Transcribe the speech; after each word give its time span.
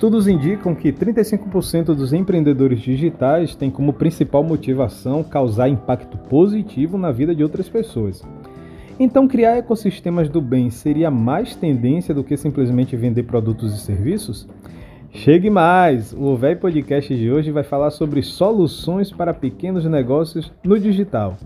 Estudos 0.00 0.26
indicam 0.26 0.74
que 0.74 0.90
35% 0.90 1.94
dos 1.94 2.14
empreendedores 2.14 2.80
digitais 2.80 3.54
têm 3.54 3.70
como 3.70 3.92
principal 3.92 4.42
motivação 4.42 5.22
causar 5.22 5.68
impacto 5.68 6.16
positivo 6.16 6.96
na 6.96 7.12
vida 7.12 7.34
de 7.34 7.42
outras 7.42 7.68
pessoas. 7.68 8.22
Então, 8.98 9.28
criar 9.28 9.58
ecossistemas 9.58 10.30
do 10.30 10.40
bem 10.40 10.70
seria 10.70 11.10
mais 11.10 11.54
tendência 11.54 12.14
do 12.14 12.24
que 12.24 12.34
simplesmente 12.34 12.96
vender 12.96 13.24
produtos 13.24 13.74
e 13.74 13.78
serviços? 13.78 14.48
Chegue 15.12 15.50
mais! 15.50 16.14
O 16.14 16.34
Véi 16.34 16.56
Podcast 16.56 17.14
de 17.14 17.30
hoje 17.30 17.50
vai 17.50 17.62
falar 17.62 17.90
sobre 17.90 18.22
soluções 18.22 19.12
para 19.12 19.34
pequenos 19.34 19.84
negócios 19.84 20.50
no 20.64 20.80
digital. 20.80 21.36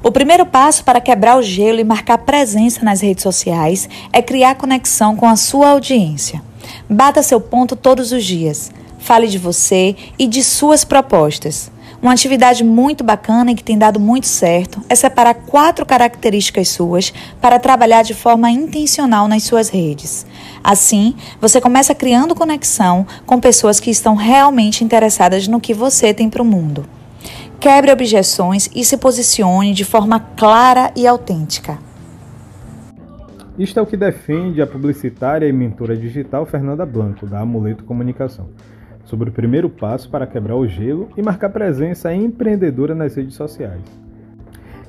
O 0.00 0.12
primeiro 0.12 0.46
passo 0.46 0.84
para 0.84 1.00
quebrar 1.00 1.38
o 1.38 1.42
gelo 1.42 1.80
e 1.80 1.84
marcar 1.84 2.18
presença 2.18 2.84
nas 2.84 3.00
redes 3.00 3.24
sociais 3.24 3.88
é 4.12 4.22
criar 4.22 4.54
conexão 4.54 5.16
com 5.16 5.26
a 5.26 5.34
sua 5.34 5.70
audiência. 5.70 6.53
Bata 6.88 7.22
seu 7.22 7.40
ponto 7.40 7.74
todos 7.74 8.12
os 8.12 8.24
dias. 8.24 8.70
Fale 8.98 9.26
de 9.26 9.38
você 9.38 9.96
e 10.18 10.26
de 10.26 10.44
suas 10.44 10.84
propostas. 10.84 11.70
Uma 12.02 12.12
atividade 12.12 12.62
muito 12.62 13.02
bacana 13.02 13.50
e 13.50 13.54
que 13.54 13.64
tem 13.64 13.78
dado 13.78 13.98
muito 13.98 14.26
certo 14.26 14.82
é 14.90 14.94
separar 14.94 15.34
quatro 15.34 15.86
características 15.86 16.68
suas 16.68 17.14
para 17.40 17.58
trabalhar 17.58 18.02
de 18.02 18.12
forma 18.12 18.50
intencional 18.50 19.26
nas 19.26 19.44
suas 19.44 19.70
redes. 19.70 20.26
Assim, 20.62 21.14
você 21.40 21.62
começa 21.62 21.94
criando 21.94 22.34
conexão 22.34 23.06
com 23.24 23.40
pessoas 23.40 23.80
que 23.80 23.90
estão 23.90 24.14
realmente 24.14 24.84
interessadas 24.84 25.48
no 25.48 25.60
que 25.60 25.72
você 25.72 26.12
tem 26.12 26.28
para 26.28 26.42
o 26.42 26.44
mundo. 26.44 26.84
Quebre 27.58 27.90
objeções 27.90 28.68
e 28.74 28.84
se 28.84 28.98
posicione 28.98 29.72
de 29.72 29.86
forma 29.86 30.20
clara 30.20 30.92
e 30.94 31.06
autêntica. 31.06 31.78
Isto 33.56 33.78
é 33.78 33.82
o 33.82 33.86
que 33.86 33.96
defende 33.96 34.60
a 34.60 34.66
publicitária 34.66 35.46
e 35.46 35.52
mentora 35.52 35.96
digital 35.96 36.44
Fernanda 36.44 36.84
Blanco, 36.84 37.24
da 37.24 37.38
Amuleto 37.38 37.84
Comunicação, 37.84 38.48
sobre 39.04 39.30
o 39.30 39.32
primeiro 39.32 39.70
passo 39.70 40.10
para 40.10 40.26
quebrar 40.26 40.56
o 40.56 40.66
gelo 40.66 41.08
e 41.16 41.22
marcar 41.22 41.50
presença 41.50 42.12
empreendedora 42.12 42.96
nas 42.96 43.14
redes 43.14 43.36
sociais. 43.36 43.80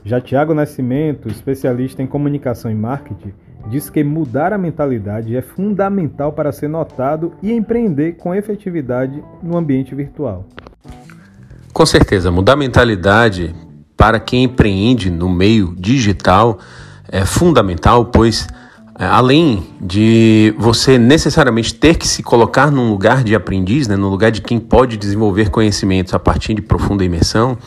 Já 0.04 0.20
Tiago 0.20 0.56
Nascimento, 0.56 1.28
especialista 1.28 2.02
em 2.02 2.08
comunicação 2.08 2.72
e 2.72 2.76
marketing, 2.76 3.34
diz 3.70 3.88
que 3.88 4.04
mudar 4.04 4.52
a 4.52 4.58
mentalidade 4.58 5.36
é 5.36 5.44
fundamental 5.44 6.34
para 6.34 6.52
ser 6.52 6.67
notado 6.67 7.34
e 7.44 7.52
empreender 7.52 8.14
com 8.14 8.34
efetividade 8.34 9.23
no 9.44 9.58
ambiente 9.58 9.94
virtual. 9.94 10.48
Com 11.72 11.86
certeza, 11.86 12.32
mudar 12.32 12.54
a 12.54 12.58
mentalidade 12.58 13.56
para 13.95 14.20
quem 14.20 14.44
empreende 14.45 15.11
no 15.11 15.30
meio 15.30 15.76
digital 15.76 16.58
é 17.08 17.26
fundamental, 17.26 18.06
pois 18.06 18.48
além 18.98 19.68
de 19.82 20.54
você 20.58 20.98
necessariamente 20.98 21.74
ter 21.74 21.98
que 21.98 22.08
se 22.08 22.24
colocar 22.24 22.72
num 22.72 22.90
lugar 22.90 23.24
de 23.24 23.36
aprendiz, 23.36 23.88
né, 23.88 23.96
no 23.96 24.10
lugar 24.10 24.32
de 24.32 24.42
quem 24.42 24.58
pode 24.58 24.96
desenvolver 24.96 25.50
conhecimentos 25.50 26.14
a 26.14 26.20
partir 26.20 26.54
de 26.54 26.62
profunda 26.62 27.04
imersão, 27.04 27.58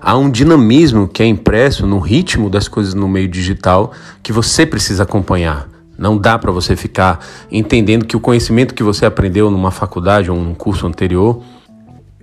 há 0.00 0.16
um 0.16 0.30
dinamismo 0.30 1.08
que 1.08 1.22
é 1.22 1.26
impresso 1.26 1.86
no 1.86 1.98
ritmo 1.98 2.50
das 2.50 2.68
coisas 2.68 2.92
no 2.92 3.08
meio 3.08 3.26
digital 3.26 3.92
que 4.22 4.32
você 4.32 4.66
precisa 4.66 5.04
acompanhar. 5.04 5.66
Não 5.98 6.18
dá 6.18 6.38
para 6.38 6.52
você 6.52 6.76
ficar 6.76 7.20
entendendo 7.50 8.04
que 8.04 8.16
o 8.16 8.20
conhecimento 8.20 8.74
que 8.74 8.82
você 8.82 9.06
aprendeu 9.06 9.50
numa 9.50 9.70
faculdade 9.70 10.30
ou 10.30 10.36
num 10.36 10.54
curso 10.54 10.86
anterior 10.86 11.42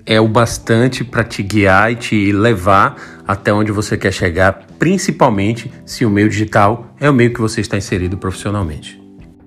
é 0.06 0.20
o 0.20 0.28
bastante 0.28 1.04
para 1.04 1.24
te 1.24 1.42
guiar 1.42 1.92
e 1.92 1.96
te 1.96 2.32
levar 2.32 3.24
até 3.28 3.54
onde 3.54 3.72
você 3.72 3.98
quer 3.98 4.12
chegar, 4.12 4.66
principalmente 4.78 5.72
se 5.86 6.06
o 6.06 6.10
meio 6.10 6.30
digital 6.30 6.88
é 7.00 7.10
o 7.10 7.14
meio 7.14 7.34
que 7.34 7.40
você 7.40 7.62
está 7.62 7.78
inserido 7.78 8.18
profissionalmente. 8.18 9.02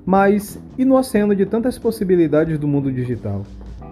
Mas 0.05 0.59
e 0.79 0.85
no 0.85 0.97
oceano 0.97 1.35
de 1.35 1.45
tantas 1.45 1.79
possibilidades 1.79 2.59
do 2.59 2.69
mundo 2.69 2.93
digital? 2.93 3.45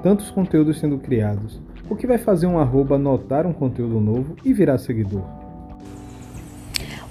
Tantos 0.02 0.30
conteúdos 0.30 0.78
sendo 0.78 0.98
criados. 0.98 1.60
O 1.88 1.96
que 1.96 2.06
vai 2.06 2.18
fazer 2.18 2.46
um 2.46 2.58
arroba 2.58 2.96
notar 2.96 3.46
um 3.46 3.52
conteúdo 3.52 4.00
novo 4.00 4.36
e 4.44 4.52
virar 4.52 4.78
seguidor? 4.78 5.22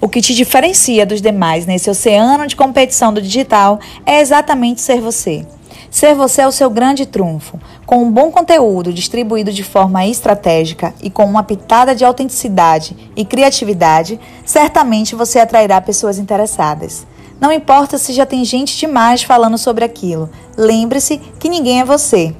O 0.00 0.08
que 0.08 0.20
te 0.20 0.34
diferencia 0.34 1.06
dos 1.06 1.20
demais 1.20 1.64
nesse 1.64 1.88
oceano 1.88 2.46
de 2.46 2.56
competição 2.56 3.12
do 3.12 3.22
digital 3.22 3.78
é 4.04 4.20
exatamente 4.20 4.80
ser 4.80 5.00
você. 5.00 5.46
Ser 5.90 6.14
você 6.14 6.42
é 6.42 6.46
o 6.46 6.52
seu 6.52 6.68
grande 6.70 7.06
trunfo. 7.06 7.58
Com 7.86 8.02
um 8.02 8.10
bom 8.10 8.30
conteúdo 8.30 8.92
distribuído 8.92 9.52
de 9.52 9.62
forma 9.62 10.06
estratégica 10.06 10.94
e 11.00 11.10
com 11.10 11.24
uma 11.24 11.42
pitada 11.42 11.94
de 11.94 12.04
autenticidade 12.04 12.96
e 13.16 13.24
criatividade, 13.24 14.18
certamente 14.44 15.14
você 15.14 15.38
atrairá 15.38 15.80
pessoas 15.80 16.18
interessadas. 16.18 17.06
Não 17.40 17.52
importa 17.52 17.98
se 17.98 18.12
já 18.12 18.24
tem 18.24 18.44
gente 18.44 18.76
demais 18.76 19.22
falando 19.22 19.58
sobre 19.58 19.84
aquilo, 19.84 20.30
lembre-se 20.56 21.18
que 21.38 21.48
ninguém 21.48 21.80
é 21.80 21.84
você. 21.84 22.34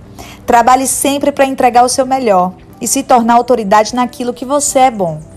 Trabalhe 0.47 0.87
sempre 0.87 1.32
para 1.32 1.47
entregar 1.47 1.84
o 1.84 1.88
seu 1.88 2.06
melhor 2.06 2.53
e 2.81 2.87
se 2.87 3.03
tornar 3.03 3.34
autoridade 3.34 3.94
naquilo 3.94 4.34
que 4.34 4.44
você 4.44 4.81
é 4.81 4.91
bom. 4.91 5.34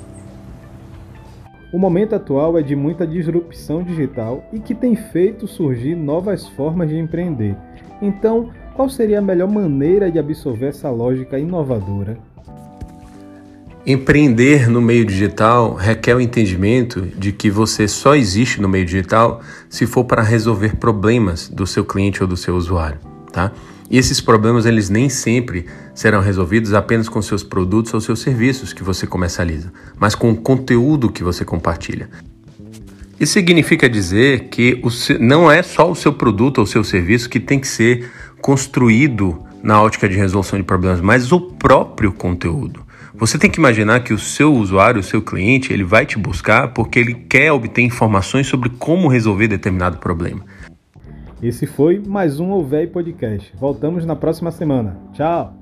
O 1.72 1.78
momento 1.78 2.16
atual 2.16 2.58
é 2.58 2.62
de 2.62 2.76
muita 2.76 3.06
disrupção 3.06 3.84
digital 3.84 4.48
e 4.54 4.60
que 4.60 4.74
tem 4.74 4.96
feito 4.96 5.46
surgir 5.46 5.96
novas 5.96 6.48
formas 6.48 6.88
de 6.88 6.98
empreender. 6.98 7.58
Então, 8.02 8.52
qual 8.74 8.88
seria 8.88 9.20
a 9.20 9.22
melhor 9.22 9.52
maneira 9.52 10.10
de 10.10 10.18
absorver 10.18 10.68
essa 10.68 10.90
lógica 10.90 11.38
inovadora? 11.38 12.18
Empreender 13.86 14.70
no 14.70 14.82
meio 14.82 15.06
digital 15.06 15.74
requer 15.74 16.16
o 16.16 16.22
entendimento 16.22 17.02
de 17.02 17.32
que 17.32 17.50
você 17.50 17.88
só 17.88 18.16
existe 18.16 18.62
no 18.62 18.70
meio 18.70 18.86
digital 18.86 19.42
se 19.70 19.86
for 19.86 20.06
para 20.06 20.22
resolver 20.22 20.78
problemas 20.78 21.50
do 21.50 21.68
seu 21.68 21.84
cliente 21.84 22.22
ou 22.22 22.28
do 22.28 22.38
seu 22.38 22.56
usuário, 22.56 23.00
tá? 23.32 23.52
E 23.90 23.98
esses 23.98 24.20
problemas 24.20 24.66
eles 24.66 24.90
nem 24.90 25.10
sempre 25.10 25.66
serão 25.96 26.22
resolvidos 26.22 26.74
apenas 26.74 27.08
com 27.08 27.22
seus 27.22 27.44
produtos 27.44 27.94
ou 27.94 28.02
seus 28.02 28.20
serviços 28.20 28.74
que 28.74 28.84
você 28.84 29.08
comercializa, 29.08 29.72
mas 29.98 30.14
com 30.14 30.32
o 30.32 30.36
conteúdo 30.36 31.12
que 31.12 31.24
você 31.24 31.46
compartilha. 31.46 32.10
Isso 33.20 33.34
significa 33.34 33.90
dizer 33.90 34.50
que 34.50 34.82
não 35.20 35.52
é 35.52 35.64
só 35.64 35.90
o 35.90 35.96
seu 35.96 36.14
produto 36.14 36.60
ou 36.60 36.66
seu 36.66 36.84
serviço 36.84 37.30
que 37.30 37.40
tem 37.40 37.60
que 37.60 37.68
ser 37.68 38.12
construído 38.40 39.42
na 39.64 39.82
ótica 39.82 40.08
de 40.08 40.16
resolução 40.16 40.60
de 40.60 40.64
problemas, 40.64 41.02
mas 41.02 41.32
o 41.32 41.40
próprio 41.40 42.12
conteúdo. 42.12 42.86
Você 43.16 43.40
tem 43.40 43.50
que 43.50 43.58
imaginar 43.58 44.02
que 44.02 44.14
o 44.14 44.20
seu 44.20 44.54
usuário, 44.54 45.00
o 45.00 45.04
seu 45.04 45.24
cliente, 45.24 45.74
ele 45.74 45.84
vai 45.84 46.06
te 46.06 46.20
buscar 46.20 46.68
porque 46.68 47.00
ele 47.00 47.16
quer 47.16 47.52
obter 47.52 47.82
informações 47.82 48.46
sobre 48.46 48.70
como 48.70 49.08
resolver 49.08 49.48
determinado 49.48 49.98
problema. 49.98 50.46
Esse 51.42 51.68
foi 51.68 52.02
mais 52.06 52.40
um 52.40 52.50
Ouvei 52.50 52.88
Podcast. 52.88 53.54
Voltamos 53.58 54.06
na 54.06 54.16
próxima 54.16 54.52
semana. 54.52 54.98
Tchau! 55.14 55.54